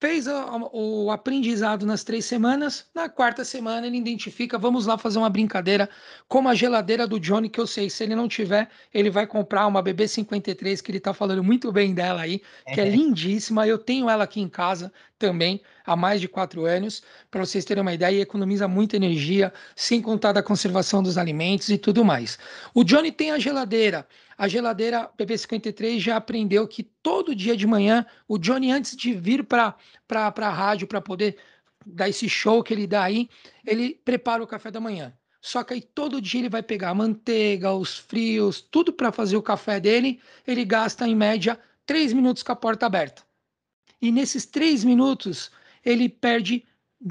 [0.00, 5.28] fez o aprendizado nas três semanas, na quarta semana ele identifica, vamos lá fazer uma
[5.28, 5.90] brincadeira,
[6.26, 9.66] como a geladeira do Johnny, que eu sei, se ele não tiver, ele vai comprar
[9.66, 12.40] uma BB53, que ele tá falando muito bem dela aí,
[12.72, 17.02] que é lindíssima, eu tenho ela aqui em casa também, há mais de quatro anos,
[17.30, 21.68] para vocês terem uma ideia, e economiza muita energia, sem contar da conservação dos alimentos
[21.68, 22.38] e tudo mais.
[22.74, 28.06] O Johnny tem a geladeira, a geladeira PP53 já aprendeu que todo dia de manhã,
[28.26, 29.76] o Johnny, antes de vir para
[30.08, 31.36] a rádio para poder
[31.84, 33.28] dar esse show que ele dá aí,
[33.66, 35.12] ele prepara o café da manhã.
[35.42, 39.36] Só que aí todo dia ele vai pegar a manteiga, os frios, tudo para fazer
[39.36, 40.20] o café dele.
[40.46, 43.22] Ele gasta em média três minutos com a porta aberta.
[44.00, 45.50] E nesses três minutos
[45.84, 46.64] ele perde,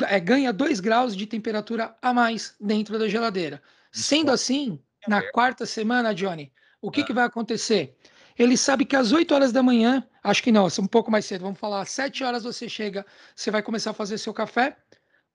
[0.08, 3.62] é, ganha dois graus de temperatura a mais dentro da geladeira.
[3.92, 6.52] Sendo assim, na quarta semana, Johnny,
[6.82, 7.06] o que, ah.
[7.06, 7.96] que vai acontecer?
[8.38, 11.26] Ele sabe que às 8 horas da manhã, acho que não, é um pouco mais
[11.26, 13.06] cedo, vamos falar, às 7 horas você chega,
[13.36, 14.78] você vai começar a fazer seu café.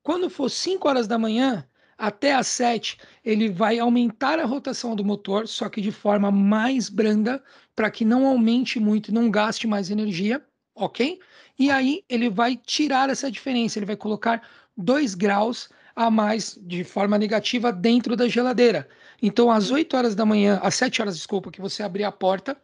[0.03, 1.69] Quando for 5 horas da manhã,
[1.99, 6.89] até às 7, ele vai aumentar a rotação do motor, só que de forma mais
[6.89, 7.43] branda,
[7.75, 10.43] para que não aumente muito, não gaste mais energia,
[10.75, 11.21] ok?
[11.59, 14.43] E aí ele vai tirar essa diferença, ele vai colocar
[14.77, 18.89] 2 graus a mais de forma negativa dentro da geladeira.
[19.23, 22.57] Então, às 8 horas da manhã, às 7 horas, desculpa, que você abrir a porta,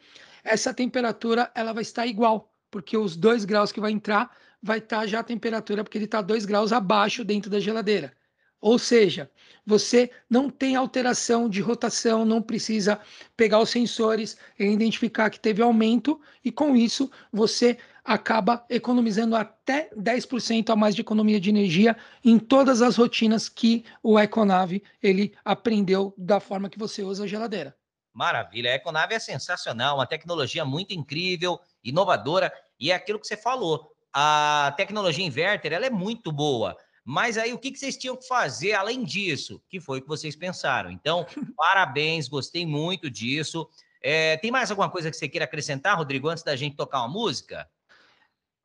[0.42, 4.30] essa temperatura ela vai estar igual, porque os 2 graus que vai entrar
[4.62, 8.12] vai estar já a temperatura, porque ele está 2 graus abaixo dentro da geladeira.
[8.60, 9.30] Ou seja,
[9.64, 13.00] você não tem alteração de rotação, não precisa
[13.34, 19.90] pegar os sensores e identificar que teve aumento, e com isso você acaba economizando até
[19.96, 25.34] 10% a mais de economia de energia em todas as rotinas que o Econave ele
[25.44, 27.76] aprendeu da forma que você usa a geladeira.
[28.12, 33.36] Maravilha, a Econave é sensacional, uma tecnologia muito incrível, inovadora, e é aquilo que você
[33.36, 38.16] falou, a tecnologia inverter ela é muito boa, mas aí o que, que vocês tinham
[38.16, 39.62] que fazer além disso?
[39.68, 40.90] Que foi o que vocês pensaram.
[40.90, 43.68] Então, parabéns, gostei muito disso.
[44.02, 47.08] É, tem mais alguma coisa que você queira acrescentar, Rodrigo, antes da gente tocar uma
[47.08, 47.68] música?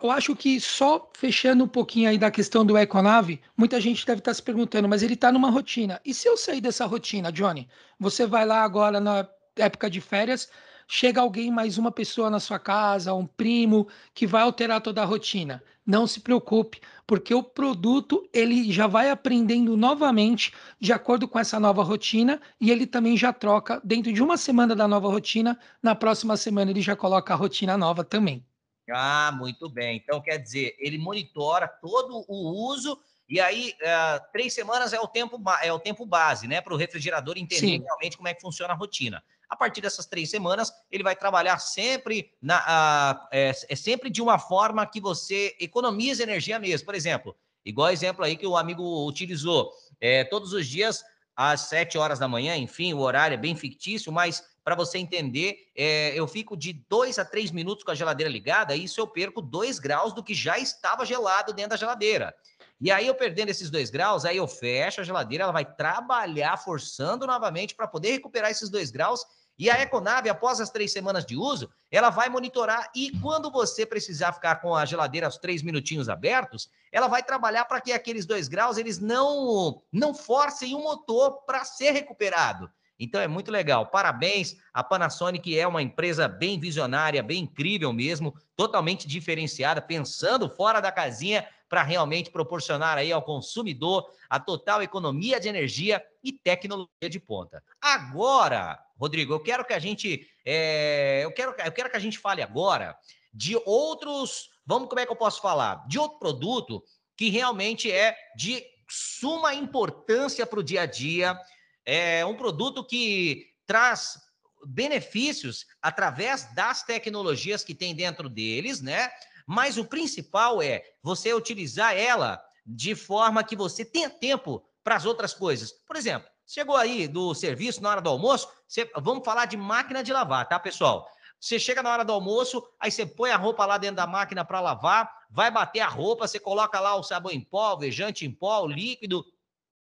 [0.02, 4.20] Eu acho que só fechando um pouquinho aí da questão do Econave, muita gente deve
[4.20, 6.02] estar se perguntando, mas ele está numa rotina.
[6.06, 7.68] E se eu sair dessa rotina, Johnny?
[8.00, 10.50] Você vai lá agora na época de férias,
[10.88, 15.06] chega alguém, mais uma pessoa na sua casa, um primo, que vai alterar toda a
[15.06, 15.64] rotina.
[15.86, 21.60] Não se preocupe, porque o produto ele já vai aprendendo novamente de acordo com essa
[21.60, 25.96] nova rotina e ele também já troca dentro de uma semana da nova rotina, na
[25.96, 28.46] próxima semana ele já coloca a rotina nova também.
[28.92, 29.98] Ah, muito bem.
[29.98, 35.08] Então quer dizer, ele monitora todo o uso e aí, uh, três semanas é o
[35.08, 36.62] tempo, é o tempo base, né?
[36.62, 37.84] Para o refrigerador entender Sim.
[37.84, 39.24] realmente como é que funciona a rotina.
[39.50, 44.22] A partir dessas três semanas, ele vai trabalhar sempre na, uh, é, é, sempre de
[44.22, 46.86] uma forma que você economiza energia mesmo.
[46.86, 51.04] Por exemplo, igual exemplo aí que o amigo utilizou, é, todos os dias
[51.36, 55.72] às sete horas da manhã, enfim, o horário é bem fictício, mas para você entender,
[55.76, 59.06] é, eu fico de dois a três minutos com a geladeira ligada, e isso eu
[59.06, 62.34] perco dois graus do que já estava gelado dentro da geladeira.
[62.82, 66.58] E aí, eu perdendo esses dois graus, aí eu fecho a geladeira, ela vai trabalhar
[66.58, 69.24] forçando novamente para poder recuperar esses dois graus.
[69.58, 72.90] E a Econave, após as três semanas de uso, ela vai monitorar.
[72.96, 77.66] E quando você precisar ficar com a geladeira os três minutinhos abertos, ela vai trabalhar
[77.66, 82.70] para que aqueles dois graus eles não, não forcem o motor para ser recuperado.
[83.00, 83.88] Então é muito legal.
[83.88, 84.56] Parabéns.
[84.74, 90.92] A Panasonic é uma empresa bem visionária, bem incrível mesmo, totalmente diferenciada, pensando fora da
[90.92, 97.20] casinha para realmente proporcionar aí ao consumidor a total economia de energia e tecnologia de
[97.20, 97.64] ponta.
[97.82, 102.20] Agora, Rodrigo, eu quero que a gente é, eu quero eu quero que a gente
[102.20, 102.96] fale agora
[103.34, 105.86] de outros, vamos como é que eu posso falar?
[105.88, 106.84] De outro produto
[107.18, 111.38] que realmente é de suma importância para o dia a dia,
[111.86, 114.20] é um produto que traz
[114.66, 119.10] benefícios através das tecnologias que tem dentro deles, né?
[119.46, 125.06] Mas o principal é você utilizar ela de forma que você tenha tempo para as
[125.06, 125.72] outras coisas.
[125.72, 130.04] Por exemplo, chegou aí do serviço na hora do almoço, você, vamos falar de máquina
[130.04, 131.08] de lavar, tá, pessoal?
[131.40, 134.44] Você chega na hora do almoço, aí você põe a roupa lá dentro da máquina
[134.44, 138.26] para lavar, vai bater a roupa, você coloca lá o sabão em pó, o vejante
[138.26, 139.24] em pó, o líquido,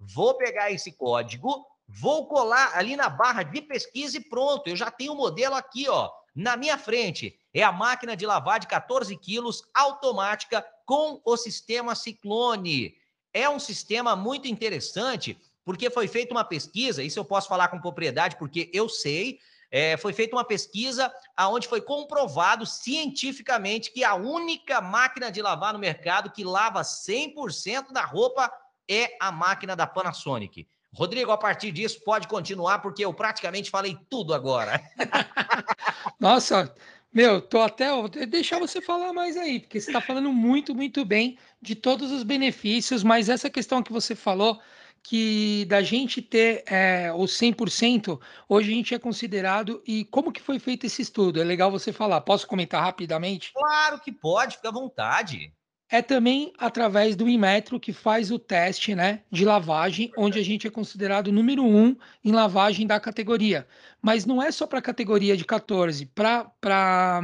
[0.00, 4.66] vou pegar esse código, vou colar ali na barra de pesquisa e pronto.
[4.66, 6.10] Eu já tenho o modelo aqui, ó.
[6.34, 11.94] Na minha frente é a máquina de lavar de 14 quilos automática com o sistema
[11.94, 12.96] Ciclone.
[13.32, 17.80] É um sistema muito interessante porque foi feita uma pesquisa, isso eu posso falar com
[17.80, 19.38] propriedade porque eu sei,
[19.70, 25.72] é, foi feita uma pesquisa aonde foi comprovado cientificamente que a única máquina de lavar
[25.72, 28.50] no mercado que lava 100% da roupa
[28.88, 30.66] é a máquina da Panasonic.
[30.94, 34.80] Rodrigo, a partir disso, pode continuar, porque eu praticamente falei tudo agora.
[36.18, 36.74] Nossa,
[37.12, 37.88] meu, tô até.
[38.26, 42.22] Deixar você falar mais aí, porque você está falando muito, muito bem de todos os
[42.22, 44.60] benefícios, mas essa questão que você falou,
[45.02, 49.82] que da gente ter é, o 100%, hoje a gente é considerado.
[49.86, 51.40] E como que foi feito esse estudo?
[51.40, 52.20] É legal você falar.
[52.20, 53.52] Posso comentar rapidamente?
[53.54, 55.52] Claro que pode, fica à vontade
[55.90, 60.66] é também através do Inmetro que faz o teste né, de lavagem, onde a gente
[60.66, 63.66] é considerado número um em lavagem da categoria.
[64.02, 66.06] Mas não é só para a categoria de 14.
[66.06, 67.22] Para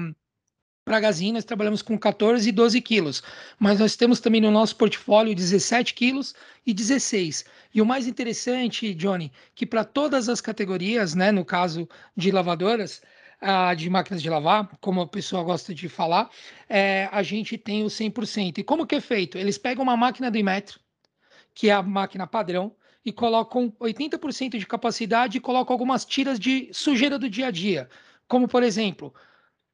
[0.85, 3.23] para Gazin, nós trabalhamos com 14 e 12 quilos,
[3.59, 6.35] mas nós temos também no nosso portfólio 17 quilos
[6.67, 7.45] e 16.
[7.73, 13.01] E o mais interessante, Johnny, que para todas as categorias, né, no caso de lavadoras,
[13.41, 16.29] uh, de máquinas de lavar, como a pessoa gosta de falar,
[16.69, 18.59] é, a gente tem o 100%.
[18.59, 19.39] E como que é feito?
[19.39, 20.79] Eles pegam uma máquina do Imetro,
[21.55, 26.69] que é a máquina padrão, e colocam 80% de capacidade e colocam algumas tiras de
[26.73, 27.89] sujeira do dia a dia,
[28.29, 29.15] como por exemplo,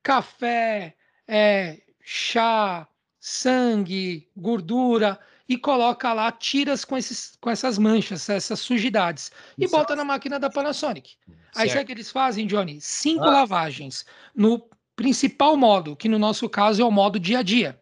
[0.02, 0.96] café,
[1.30, 2.88] é, chá,
[3.20, 5.16] sangue, gordura,
[5.48, 9.76] e coloca lá tiras com, esses, com essas manchas, essas sujidades, e Isso.
[9.76, 11.10] bota na máquina da Panasonic.
[11.10, 11.38] Certo.
[11.54, 12.80] Aí sabe o que eles fazem, Johnny?
[12.80, 13.30] Cinco ah.
[13.30, 17.80] lavagens no principal modo, que no nosso caso é o modo dia a dia,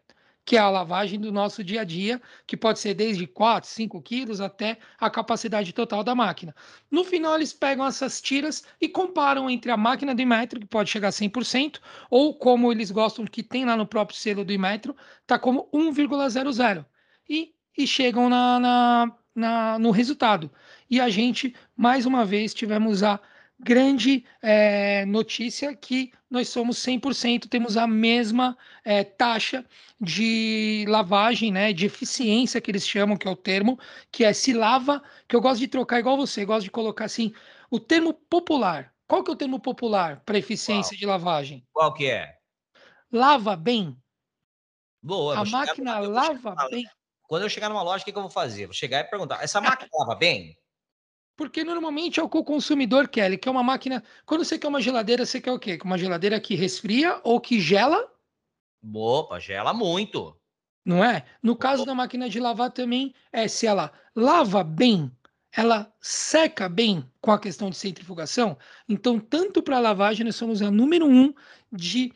[0.49, 4.01] que é a lavagem do nosso dia a dia, que pode ser desde 4, 5
[4.01, 6.55] quilos até a capacidade total da máquina.
[6.91, 10.89] No final, eles pegam essas tiras e comparam entre a máquina do Imetro, que pode
[10.89, 14.97] chegar a 100%, ou como eles gostam, que tem lá no próprio selo do Imetro,
[15.27, 16.87] tá como 1,00.
[17.29, 20.51] E e chegam na, na, na, no resultado.
[20.91, 23.21] E a gente, mais uma vez, tivemos a
[23.59, 29.65] grande é, notícia que nós somos 100%, temos a mesma é, taxa
[30.01, 33.79] de lavagem, né, de eficiência que eles chamam, que é o termo,
[34.13, 37.33] que é se lava, que eu gosto de trocar igual você, gosto de colocar assim,
[37.71, 38.95] o termo popular.
[39.07, 41.01] Qual que é o termo popular para eficiência Qual?
[41.01, 41.67] de lavagem?
[41.73, 42.37] Qual que é?
[43.11, 43.97] Lava bem.
[45.03, 45.39] Boa.
[45.39, 46.85] A máquina lava bem.
[47.23, 48.67] Quando eu chegar numa loja, o que, que eu vou fazer?
[48.67, 50.57] Vou chegar e perguntar: essa máquina lava bem?
[51.39, 53.27] Porque normalmente é o que o consumidor quer.
[53.27, 54.03] Ele quer uma máquina.
[54.27, 55.79] Quando você quer uma geladeira, você quer o quê?
[55.85, 58.13] Uma geladeira que resfria ou que gela?
[58.93, 60.37] Opa, gela muito.
[60.85, 61.25] Não é?
[61.41, 65.13] No caso da máquina de lavar também, é se ela lava bem,
[65.53, 68.59] ela seca bem com a questão de centrifugação.
[68.89, 71.33] Então, tanto para lavagem, nós somos a número um
[71.71, 72.13] de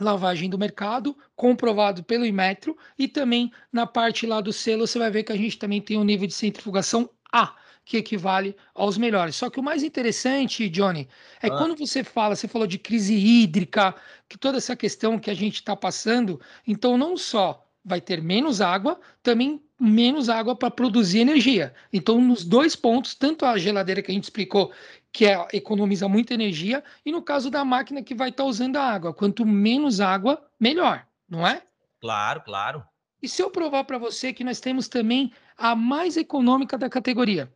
[0.00, 5.10] lavagem do mercado, comprovado pelo Imetro, e também na parte lá do selo você vai
[5.10, 7.54] ver que a gente também tem um nível de centrifugação A,
[7.86, 9.36] que equivale aos melhores.
[9.36, 11.08] Só que o mais interessante, Johnny,
[11.40, 11.56] é ah.
[11.56, 13.94] quando você fala, você falou de crise hídrica,
[14.28, 18.60] que toda essa questão que a gente está passando, então não só vai ter menos
[18.60, 21.72] água, também menos água para produzir energia.
[21.92, 24.72] Então, nos dois pontos, tanto a geladeira que a gente explicou,
[25.12, 28.76] que é, economiza muita energia, e no caso da máquina que vai estar tá usando
[28.76, 29.14] a água.
[29.14, 31.62] Quanto menos água, melhor, não é?
[32.00, 32.84] Claro, claro.
[33.22, 37.52] E se eu provar para você que nós temos também a mais econômica da categoria?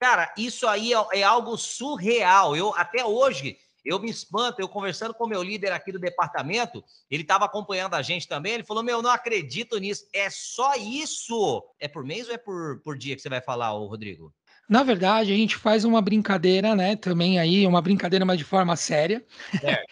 [0.00, 2.56] Cara, isso aí é, é algo surreal.
[2.56, 6.84] Eu até hoje eu me espanto, eu conversando com o meu líder aqui do departamento,
[7.10, 11.64] ele estava acompanhando a gente também, ele falou, meu, não acredito nisso, é só isso.
[11.78, 14.34] É por mês ou é por, por dia que você vai falar, ô Rodrigo?
[14.68, 18.76] Na verdade, a gente faz uma brincadeira, né, também aí, uma brincadeira, mas de forma
[18.76, 19.24] séria,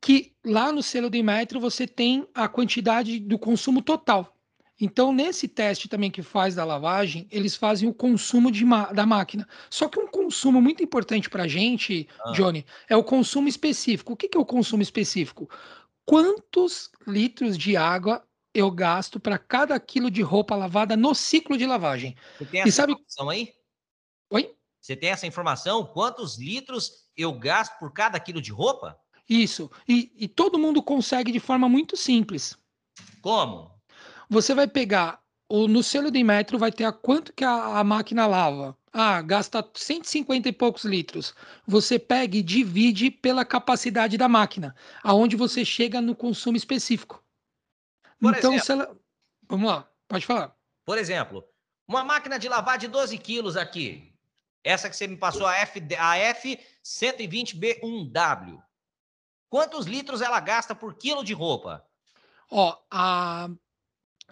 [0.00, 4.36] que lá no selo do metro você tem a quantidade do consumo total.
[4.80, 8.64] Então, nesse teste também que faz da lavagem, eles fazem o consumo de
[8.94, 9.46] da máquina.
[9.68, 12.32] Só que um consumo muito importante para a gente, ah.
[12.32, 14.14] Johnny, é o consumo específico.
[14.14, 15.50] O que, que é o consumo específico?
[16.06, 21.66] Quantos litros de água eu gasto para cada quilo de roupa lavada no ciclo de
[21.66, 22.16] lavagem?
[22.38, 22.92] Você tem essa e sabe...
[22.92, 23.52] informação aí?
[24.30, 24.54] Oi?
[24.80, 25.84] Você tem essa informação?
[25.84, 28.98] Quantos litros eu gasto por cada quilo de roupa?
[29.28, 29.70] Isso.
[29.86, 32.56] E, e todo mundo consegue de forma muito simples.
[33.20, 33.70] Como?
[34.30, 37.84] Você vai pegar o, no selo de metro, vai ter a quanto que a, a
[37.84, 38.78] máquina lava.
[38.92, 41.34] Ah, gasta 150 e poucos litros.
[41.66, 47.20] Você pega e divide pela capacidade da máquina, aonde você chega no consumo específico.
[48.20, 48.96] Por então, exemplo, se ela...
[49.48, 50.54] vamos lá, pode falar.
[50.84, 51.44] Por exemplo,
[51.88, 54.14] uma máquina de lavar de 12 quilos aqui.
[54.62, 56.16] Essa que você me passou, a, F, a
[56.84, 58.62] F120B1W.
[59.48, 61.84] Quantos litros ela gasta por quilo de roupa?
[62.48, 63.50] Ó, a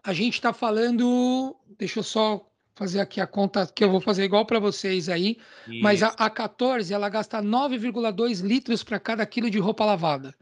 [0.02, 1.56] a gente está falando.
[1.78, 5.37] Deixa eu só fazer aqui a conta que eu vou fazer igual para vocês aí.
[5.66, 5.82] Isso.
[5.82, 10.34] Mas a, a 14 ela gasta 9,2 litros para cada quilo de roupa lavada.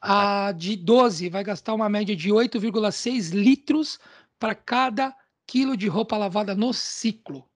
[0.00, 3.98] A de 12 vai gastar uma média de 8,6 litros
[4.38, 5.14] para cada
[5.46, 7.48] quilo de roupa lavada no ciclo.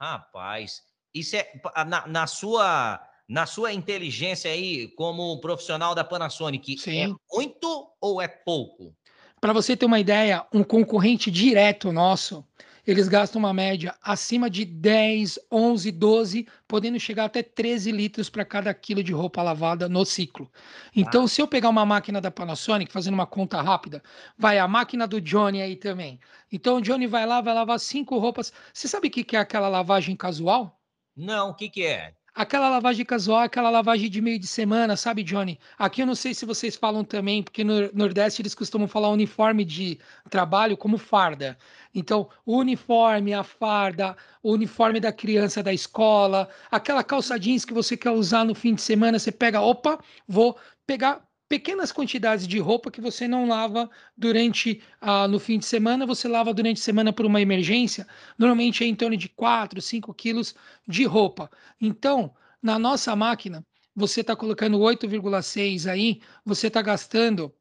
[0.00, 0.82] Rapaz,
[1.14, 1.52] isso é
[1.86, 6.98] na, na sua na sua inteligência aí como profissional da Panasonic, é Sim.
[6.98, 8.94] é muito ou é pouco?
[9.42, 12.46] Para você ter uma ideia, um concorrente direto nosso,
[12.86, 18.44] eles gastam uma média acima de 10, 11, 12, podendo chegar até 13 litros para
[18.44, 20.48] cada quilo de roupa lavada no ciclo.
[20.94, 21.28] Então, ah.
[21.28, 24.00] se eu pegar uma máquina da Panasonic, fazendo uma conta rápida,
[24.38, 26.20] vai a máquina do Johnny aí também.
[26.52, 28.52] Então, o Johnny vai lá, vai lavar cinco roupas.
[28.72, 30.80] Você sabe o que é aquela lavagem casual?
[31.16, 32.14] Não, o que, que é?
[32.34, 35.58] Aquela lavagem casual, aquela lavagem de meio de semana, sabe, Johnny?
[35.78, 39.64] Aqui eu não sei se vocês falam também, porque no Nordeste eles costumam falar uniforme
[39.66, 39.98] de
[40.30, 41.58] trabalho como farda.
[41.94, 47.98] Então, uniforme, a farda, o uniforme da criança da escola, aquela calça jeans que você
[47.98, 52.90] quer usar no fim de semana, você pega, opa, vou pegar pequenas quantidades de roupa
[52.90, 57.12] que você não lava durante ah, no fim de semana, você lava durante a semana
[57.12, 58.06] por uma emergência,
[58.38, 60.54] normalmente é em torno de 4, 5 quilos
[60.88, 61.50] de roupa.
[61.78, 63.62] Então, na nossa máquina,
[63.94, 67.54] você está colocando 8,6 aí, você está gastando,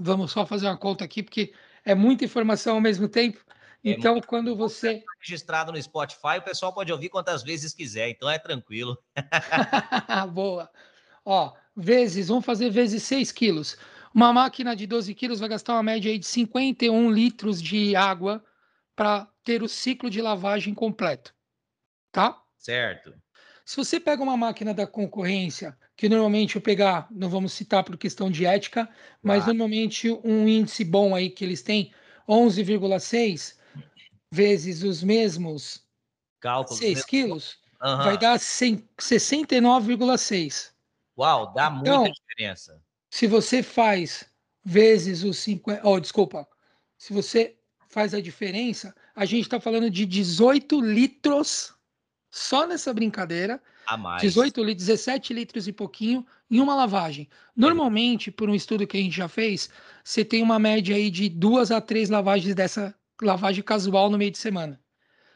[0.00, 1.52] vamos só fazer uma conta aqui, porque
[1.84, 3.44] é muita informação ao mesmo tempo.
[3.84, 5.04] É então, quando você.
[5.20, 8.96] Registrado no Spotify, o pessoal pode ouvir quantas vezes quiser, então é tranquilo.
[10.32, 10.70] Boa.
[11.30, 13.76] Ó, vezes, vamos fazer vezes 6 quilos.
[14.12, 18.44] Uma máquina de 12 quilos vai gastar uma média aí de 51 litros de água
[18.96, 21.32] para ter o ciclo de lavagem completo.
[22.10, 22.36] Tá?
[22.56, 23.14] Certo.
[23.64, 27.96] Se você pega uma máquina da concorrência, que normalmente eu pegar, não vamos citar por
[27.96, 28.88] questão de ética,
[29.22, 29.48] mas ah.
[29.48, 31.92] normalmente um índice bom aí que eles têm,
[32.28, 33.56] 11,6
[34.32, 35.86] vezes os mesmos
[36.40, 37.96] Cálculos 6 quilos, uhum.
[37.98, 40.72] vai dar 69,6.
[41.18, 42.80] Uau, dá então, muita diferença.
[43.10, 44.24] Se você faz
[44.64, 45.86] vezes os 50.
[45.86, 46.46] Oh, desculpa.
[46.96, 47.56] Se você
[47.88, 51.74] faz a diferença, a gente está falando de 18 litros
[52.30, 53.60] só nessa brincadeira.
[53.86, 54.20] A mais.
[54.20, 57.28] 18 litros, 17 litros e pouquinho em uma lavagem.
[57.56, 59.70] Normalmente, por um estudo que a gente já fez,
[60.04, 64.30] você tem uma média aí de duas a três lavagens dessa lavagem casual no meio
[64.30, 64.78] de semana.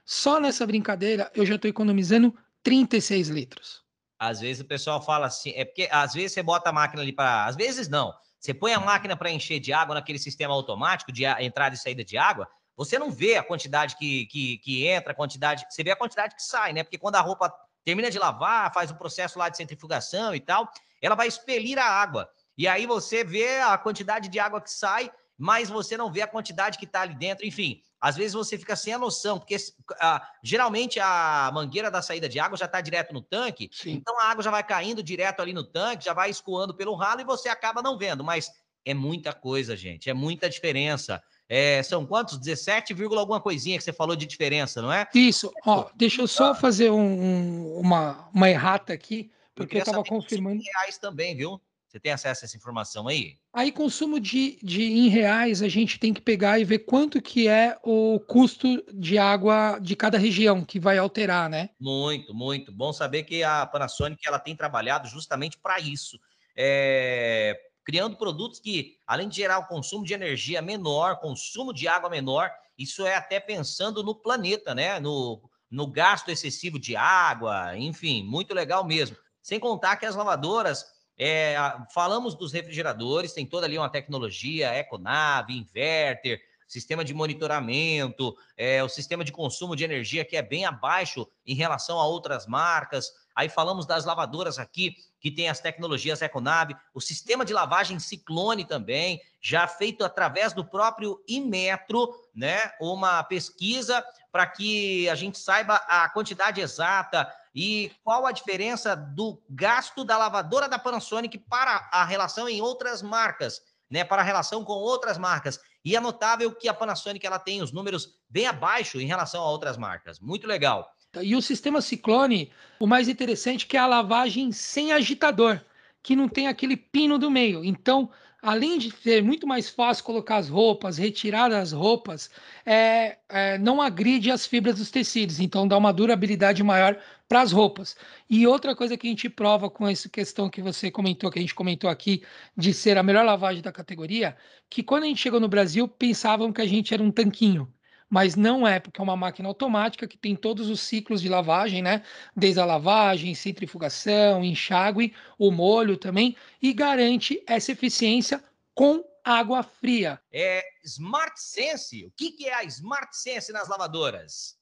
[0.05, 3.83] Só nessa brincadeira eu já estou economizando 36 litros.
[4.23, 7.13] Às vezes o pessoal fala assim, é porque às vezes você bota a máquina ali
[7.13, 7.45] para.
[7.45, 8.15] Às vezes não.
[8.39, 12.05] Você põe a máquina para encher de água naquele sistema automático de entrada e saída
[12.05, 15.67] de água, você não vê a quantidade que, que, que entra, a quantidade.
[15.69, 16.85] Você vê a quantidade que sai, né?
[16.85, 17.53] Porque quando a roupa
[17.85, 20.69] termina de lavar, faz o um processo lá de centrifugação e tal,
[21.01, 22.31] ela vai expelir a água.
[22.57, 26.29] E aí você vê a quantidade de água que sai, mas você não vê a
[26.29, 27.45] quantidade que está ali dentro.
[27.45, 29.57] Enfim, às vezes você fica sem a noção, porque
[30.01, 33.93] ah, geralmente a mangueira da saída de água já está direto no tanque, Sim.
[33.93, 37.21] então a água já vai caindo direto ali no tanque, já vai escoando pelo ralo
[37.21, 38.25] e você acaba não vendo.
[38.25, 38.51] Mas
[38.85, 41.23] é muita coisa, gente, é muita diferença.
[41.49, 42.39] É, são quantos?
[42.39, 45.07] 17, alguma coisinha que você falou de diferença, não é?
[45.15, 45.53] Isso.
[45.65, 50.61] Ó, deixa eu só fazer um, um, uma, uma errata aqui, porque eu estava confirmando.
[50.75, 51.61] reais também, viu?
[51.93, 53.37] Você tem acesso a essa informação aí?
[53.53, 57.47] Aí, consumo de, de em reais, a gente tem que pegar e ver quanto que
[57.47, 61.69] é o custo de água de cada região que vai alterar, né?
[61.79, 62.73] Muito, muito.
[62.73, 66.19] Bom saber que a Panasonic ela tem trabalhado justamente para isso.
[66.57, 71.87] É, criando produtos que, além de gerar o um consumo de energia menor, consumo de
[71.87, 74.99] água menor, isso é até pensando no planeta, né?
[74.99, 79.15] No, no gasto excessivo de água, enfim, muito legal mesmo.
[79.43, 80.87] Sem contar que as lavadoras,
[81.19, 81.57] é,
[81.93, 86.41] falamos dos refrigeradores, tem toda ali uma tecnologia, econave, inverter,
[86.73, 91.55] sistema de monitoramento, é, o sistema de consumo de energia que é bem abaixo em
[91.55, 93.13] relação a outras marcas.
[93.37, 98.65] Aí falamos das lavadoras aqui, que tem as tecnologias Econave, o sistema de lavagem Ciclone
[98.65, 102.73] também, já feito através do próprio Imetro, né?
[102.81, 109.43] Uma pesquisa para que a gente saiba a quantidade exata e qual a diferença do
[109.49, 114.05] gasto da lavadora da Panasonic para a relação em outras marcas, né?
[114.05, 115.61] Para a relação com outras marcas.
[115.85, 119.51] E é notável que a Panasonic ela tem os números bem abaixo em relação a
[119.51, 120.19] outras marcas.
[120.21, 120.91] Muito legal.
[121.21, 122.51] E o sistema Ciclone,
[122.81, 125.61] o mais interessante é que é a lavagem sem agitador,
[126.03, 127.63] que não tem aquele pino do meio.
[127.63, 132.31] Então, além de ser muito mais fácil colocar as roupas, retirar as roupas,
[132.67, 136.99] é, é, não agride as fibras dos tecidos, então dá uma durabilidade maior
[137.33, 137.97] para as roupas.
[138.29, 141.41] E outra coisa que a gente prova com essa questão que você comentou, que a
[141.41, 142.23] gente comentou aqui,
[142.55, 144.37] de ser a melhor lavagem da categoria,
[144.69, 147.73] que quando a gente chegou no Brasil, pensavam que a gente era um tanquinho
[148.11, 151.81] mas não é, porque é uma máquina automática que tem todos os ciclos de lavagem,
[151.81, 152.03] né?
[152.37, 160.21] Desde a lavagem, centrifugação, enxágue, o molho também, e garante essa eficiência com água fria.
[160.31, 162.05] É Smart Sense.
[162.05, 164.61] O que, é a Smart Sense nas lavadoras?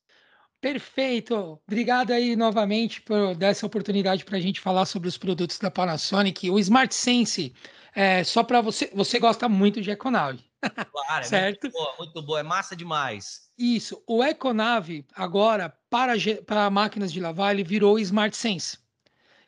[0.60, 1.58] Perfeito.
[1.66, 5.70] Obrigado aí novamente por dar essa oportunidade para a gente falar sobre os produtos da
[5.70, 6.50] Panasonic.
[6.50, 7.54] O Smart Sense,
[7.94, 10.44] é, só para você, você gosta muito de Econave.
[10.92, 11.62] Claro, é certo?
[11.62, 13.48] muito boa, muito boa, é massa demais.
[13.56, 16.12] Isso, o Econave agora, para,
[16.46, 18.78] para máquinas de lavar, ele virou Smart Sense,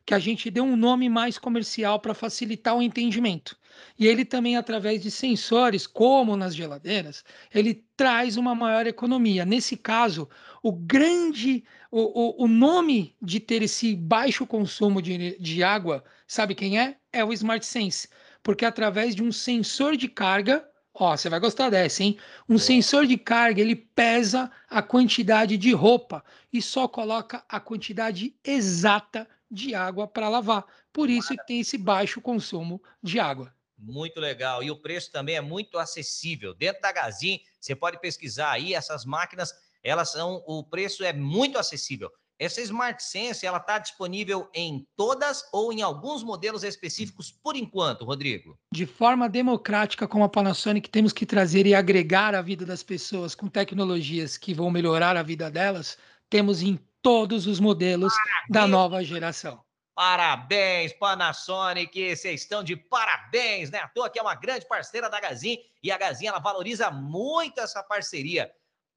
[0.06, 3.56] que a gente deu um nome mais comercial para facilitar o entendimento.
[3.98, 9.44] E ele também, através de sensores, como nas geladeiras, ele traz uma maior economia.
[9.44, 10.28] Nesse caso,
[10.62, 16.54] o grande, o, o, o nome de ter esse baixo consumo de, de água, sabe
[16.54, 16.96] quem é?
[17.12, 18.08] É o Smart Sense,
[18.42, 22.18] porque através de um sensor de carga, Ó, você vai gostar dessa, hein?
[22.46, 28.36] Um sensor de carga, ele pesa a quantidade de roupa e só coloca a quantidade
[28.44, 30.66] exata de água para lavar.
[30.92, 33.54] Por isso que tem esse baixo consumo de água.
[33.78, 34.62] Muito legal.
[34.62, 36.52] E o preço também é muito acessível.
[36.54, 39.52] Dentro da Gazin, você pode pesquisar aí, essas máquinas,
[39.82, 42.10] elas são, o preço é muito acessível.
[42.38, 48.04] Essa Smart Sense, ela está disponível em todas ou em alguns modelos específicos por enquanto,
[48.04, 48.58] Rodrigo?
[48.72, 53.34] De forma democrática, como a Panasonic, temos que trazer e agregar a vida das pessoas
[53.34, 55.96] com tecnologias que vão melhorar a vida delas,
[56.28, 58.50] temos em todos os modelos Parabéns.
[58.50, 59.62] da nova geração.
[59.94, 63.78] Parabéns, Panasonic, vocês estão de parabéns, né?
[63.78, 67.60] A toa que é uma grande parceira da Gazin e a Gazin ela valoriza muito
[67.60, 68.50] essa parceria.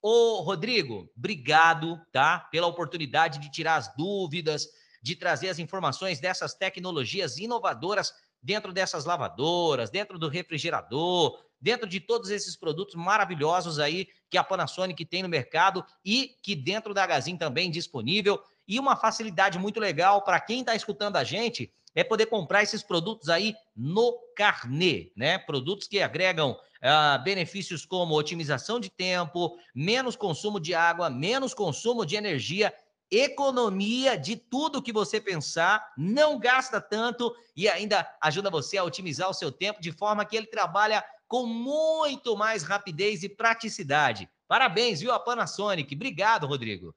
[0.08, 2.38] Ô, Rodrigo, obrigado, tá?
[2.52, 4.68] Pela oportunidade de tirar as dúvidas,
[5.02, 12.00] de trazer as informações dessas tecnologias inovadoras dentro dessas lavadoras, dentro do refrigerador, dentro de
[12.00, 17.08] todos esses produtos maravilhosos aí que a Panasonic tem no mercado e que dentro da
[17.08, 18.40] Gazin também disponível.
[18.68, 22.84] E uma facilidade muito legal para quem está escutando a gente é poder comprar esses
[22.84, 25.38] produtos aí no carnê, né?
[25.40, 32.06] Produtos que agregam ah, benefícios como otimização de tempo, menos consumo de água, menos consumo
[32.06, 32.74] de energia,
[33.10, 39.30] economia de tudo que você pensar, não gasta tanto e ainda ajuda você a otimizar
[39.30, 44.30] o seu tempo de forma que ele trabalha com muito mais rapidez e praticidade.
[44.48, 45.96] Parabéns, viu, a Panasonic.
[45.96, 46.94] Obrigado, Rodrigo.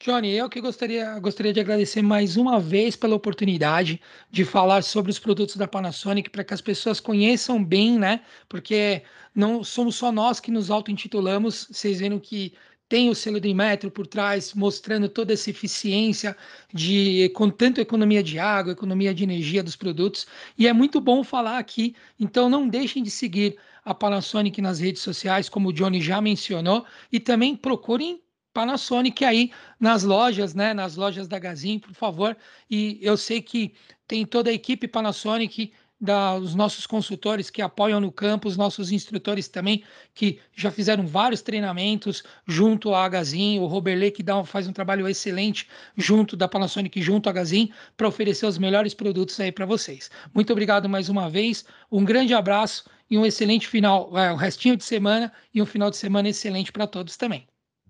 [0.00, 5.10] Johnny, eu que gostaria, gostaria de agradecer mais uma vez pela oportunidade de falar sobre
[5.10, 8.20] os produtos da Panasonic para que as pessoas conheçam bem, né?
[8.48, 9.02] Porque
[9.34, 12.54] não somos só nós que nos auto-intitulamos, vocês viram que
[12.88, 16.36] tem o selo de metro por trás, mostrando toda essa eficiência
[16.72, 20.26] de com tanto economia de água, economia de energia dos produtos.
[20.56, 21.94] E é muito bom falar aqui.
[22.20, 26.86] Então não deixem de seguir a Panasonic nas redes sociais, como o Johnny já mencionou,
[27.12, 28.22] e também procurem
[28.58, 30.74] Panasonic aí nas lojas, né?
[30.74, 32.36] Nas lojas da Gazin, por favor.
[32.68, 33.72] E eu sei que
[34.08, 38.90] tem toda a equipe Panasonic, da, os nossos consultores que apoiam no campo, os nossos
[38.90, 44.66] instrutores também, que já fizeram vários treinamentos junto à Gazin, o Roberley que dá, faz
[44.66, 49.52] um trabalho excelente junto da Panasonic, junto à Gazin, para oferecer os melhores produtos aí
[49.52, 50.10] para vocês.
[50.34, 54.76] Muito obrigado mais uma vez, um grande abraço e um excelente final, é, um restinho
[54.76, 57.47] de semana e um final de semana excelente para todos também.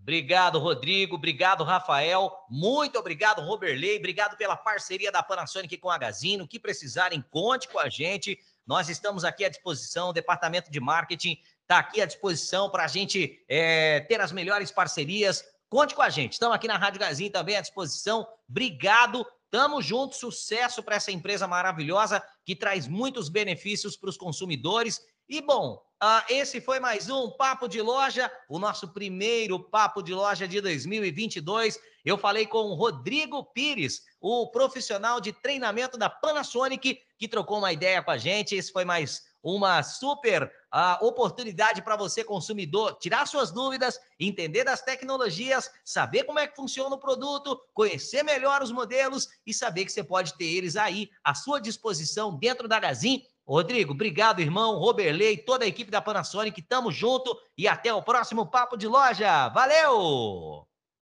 [0.08, 1.16] Obrigado, Rodrigo.
[1.16, 2.34] Obrigado, Rafael.
[2.48, 3.98] Muito obrigado, Roberley.
[3.98, 6.44] Obrigado pela parceria da Panasonic com a Gazino.
[6.44, 8.38] O que precisarem, conte com a gente.
[8.66, 10.08] Nós estamos aqui à disposição.
[10.08, 14.70] O departamento de marketing está aqui à disposição para a gente é, ter as melhores
[14.70, 15.44] parcerias.
[15.68, 16.32] Conte com a gente.
[16.32, 18.26] Estamos aqui na Rádio Gazin também à disposição.
[18.48, 19.26] Obrigado.
[19.50, 20.16] Tamo junto.
[20.16, 25.02] Sucesso para essa empresa maravilhosa que traz muitos benefícios para os consumidores.
[25.28, 30.14] E bom, ah, esse foi mais um Papo de Loja, o nosso primeiro Papo de
[30.14, 31.76] Loja de 2022.
[32.04, 37.72] Eu falei com o Rodrigo Pires, o profissional de treinamento da Panasonic, que trocou uma
[37.72, 38.54] ideia com a gente.
[38.54, 44.80] Esse foi mais uma super uh, oportunidade para você, consumidor, tirar suas dúvidas, entender das
[44.80, 49.90] tecnologias, saber como é que funciona o produto, conhecer melhor os modelos e saber que
[49.90, 54.76] você pode ter eles aí à sua disposição dentro da Gazin Rodrigo, obrigado, irmão.
[54.76, 59.48] Roberley, toda a equipe da Panasonic, tamo junto e até o próximo Papo de Loja.
[59.48, 60.67] Valeu!